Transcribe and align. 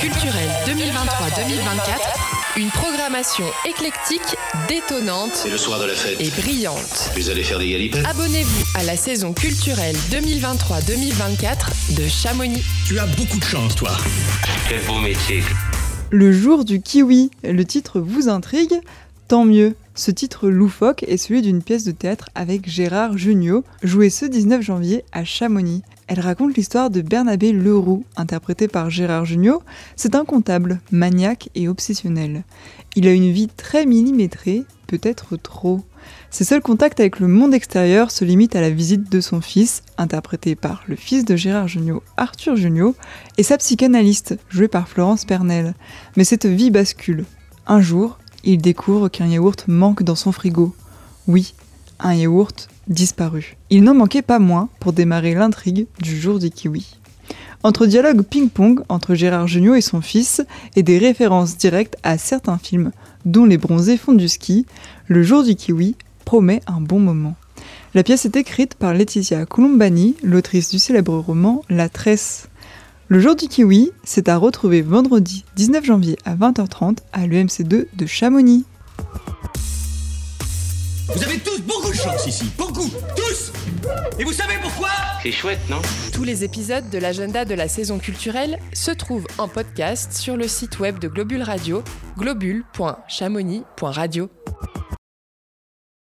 culturelle 0.00 0.48
2023-2024, 0.66 2.56
une 2.56 2.70
programmation 2.70 3.44
éclectique, 3.68 4.22
détonnante 4.68 5.32
C'est 5.34 5.50
le 5.50 5.58
soir 5.58 5.78
de 5.78 5.84
la 5.86 5.94
fête. 5.94 6.20
et 6.20 6.30
brillante. 6.30 7.10
Vous 7.16 7.28
allez 7.28 7.42
faire 7.42 7.58
des 7.58 7.70
galipettes 7.70 8.06
Abonnez-vous 8.06 8.64
à 8.74 8.82
la 8.84 8.96
saison 8.96 9.32
culturelle 9.34 9.96
2023-2024 10.10 11.94
de 11.96 12.08
Chamonix. 12.08 12.62
Tu 12.86 12.98
as 12.98 13.06
beaucoup 13.06 13.38
de 13.38 13.44
chance, 13.44 13.74
toi. 13.74 13.90
Quel 14.68 14.80
beau 14.86 14.98
métier. 15.00 15.42
Le 16.10 16.32
jour 16.32 16.64
du 16.64 16.80
kiwi. 16.80 17.30
Le 17.44 17.64
titre 17.64 18.00
vous 18.00 18.28
intrigue 18.28 18.74
Tant 19.30 19.44
mieux. 19.44 19.76
Ce 19.94 20.10
titre 20.10 20.48
loufoque 20.48 21.04
est 21.04 21.16
celui 21.16 21.40
d'une 21.40 21.62
pièce 21.62 21.84
de 21.84 21.92
théâtre 21.92 22.30
avec 22.34 22.68
Gérard 22.68 23.16
Jugnot, 23.16 23.62
jouée 23.80 24.10
ce 24.10 24.24
19 24.26 24.60
janvier 24.60 25.04
à 25.12 25.22
Chamonix. 25.22 25.84
Elle 26.08 26.18
raconte 26.18 26.56
l'histoire 26.56 26.90
de 26.90 27.00
Bernabé 27.00 27.52
Leroux, 27.52 28.04
interprété 28.16 28.66
par 28.66 28.90
Gérard 28.90 29.26
Jugnot. 29.26 29.62
C'est 29.94 30.16
un 30.16 30.24
comptable, 30.24 30.80
maniaque 30.90 31.48
et 31.54 31.68
obsessionnel. 31.68 32.42
Il 32.96 33.06
a 33.06 33.12
une 33.12 33.30
vie 33.30 33.46
très 33.46 33.86
millimétrée, 33.86 34.64
peut-être 34.88 35.36
trop. 35.36 35.80
Ses 36.30 36.42
seuls 36.42 36.60
contacts 36.60 36.98
avec 36.98 37.20
le 37.20 37.28
monde 37.28 37.54
extérieur 37.54 38.10
se 38.10 38.24
limitent 38.24 38.56
à 38.56 38.60
la 38.60 38.70
visite 38.70 39.12
de 39.12 39.20
son 39.20 39.40
fils, 39.40 39.84
interprété 39.96 40.56
par 40.56 40.82
le 40.88 40.96
fils 40.96 41.24
de 41.24 41.36
Gérard 41.36 41.68
Jugnot, 41.68 42.02
Arthur 42.16 42.56
Jugnot, 42.56 42.96
et 43.38 43.44
sa 43.44 43.58
psychanalyste, 43.58 44.36
jouée 44.48 44.66
par 44.66 44.88
Florence 44.88 45.24
Pernel. 45.24 45.74
Mais 46.16 46.24
cette 46.24 46.46
vie 46.46 46.72
bascule. 46.72 47.24
Un 47.68 47.80
jour, 47.80 48.18
il 48.44 48.58
découvre 48.58 49.08
qu'un 49.08 49.26
yaourt 49.26 49.64
manque 49.68 50.02
dans 50.02 50.14
son 50.14 50.32
frigo. 50.32 50.74
Oui, 51.26 51.54
un 51.98 52.14
yaourt 52.14 52.68
disparu. 52.88 53.56
Il 53.70 53.84
n'en 53.84 53.94
manquait 53.94 54.22
pas 54.22 54.38
moins 54.38 54.68
pour 54.80 54.92
démarrer 54.92 55.34
l'intrigue 55.34 55.86
du 56.00 56.20
jour 56.20 56.38
du 56.38 56.50
kiwi. 56.50 56.96
Entre 57.62 57.86
dialogue 57.86 58.22
ping-pong 58.22 58.80
entre 58.88 59.14
Gérard 59.14 59.46
Jugnot 59.46 59.74
et 59.74 59.82
son 59.82 60.00
fils 60.00 60.42
et 60.76 60.82
des 60.82 60.98
références 60.98 61.58
directes 61.58 61.96
à 62.02 62.16
certains 62.16 62.56
films, 62.56 62.90
dont 63.26 63.44
Les 63.44 63.58
bronzés 63.58 63.98
font 63.98 64.14
du 64.14 64.28
ski, 64.28 64.64
le 65.06 65.22
jour 65.22 65.44
du 65.44 65.54
kiwi 65.54 65.94
promet 66.24 66.62
un 66.66 66.80
bon 66.80 67.00
moment. 67.00 67.34
La 67.92 68.02
pièce 68.02 68.24
est 68.24 68.36
écrite 68.36 68.76
par 68.76 68.94
Laetitia 68.94 69.44
Colombani, 69.44 70.14
l'autrice 70.22 70.70
du 70.70 70.78
célèbre 70.78 71.18
roman 71.18 71.62
La 71.68 71.88
Tresse. 71.88 72.48
Le 73.12 73.18
jour 73.18 73.34
du 73.34 73.48
kiwi, 73.48 73.90
c'est 74.04 74.28
à 74.28 74.36
retrouver 74.36 74.82
vendredi 74.82 75.44
19 75.56 75.84
janvier 75.84 76.16
à 76.24 76.36
20h30 76.36 76.98
à 77.12 77.26
l'UMC2 77.26 77.86
de 77.92 78.06
Chamonix. 78.06 78.64
Vous 81.12 81.24
avez 81.24 81.40
tous 81.40 81.60
beaucoup 81.62 81.90
de 81.90 81.96
chance 81.96 82.24
ici. 82.28 82.44
Beaucoup. 82.56 82.88
Tous. 83.16 83.50
Et 84.20 84.24
vous 84.24 84.32
savez 84.32 84.54
pourquoi? 84.62 84.90
C'est 85.24 85.32
chouette, 85.32 85.58
non? 85.68 85.82
Tous 86.12 86.22
les 86.22 86.44
épisodes 86.44 86.88
de 86.88 86.98
l'agenda 86.98 87.44
de 87.44 87.54
la 87.54 87.66
saison 87.66 87.98
culturelle 87.98 88.60
se 88.72 88.92
trouvent 88.92 89.26
en 89.38 89.48
podcast 89.48 90.12
sur 90.12 90.36
le 90.36 90.46
site 90.46 90.78
web 90.78 91.00
de 91.00 91.08
Globule 91.08 91.42
Radio, 91.42 91.82
globule.chamonix.radio. 92.16 94.30